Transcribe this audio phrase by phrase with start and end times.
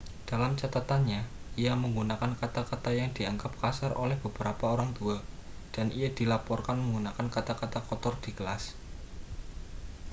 [0.29, 1.21] dalam catatannya
[1.61, 5.17] ia menggunakan kata-kata yang dianggap kasar oleh beberapa orang tua
[5.73, 8.63] dan ia dilaporkan menggunakan kata-kata kotor di kelas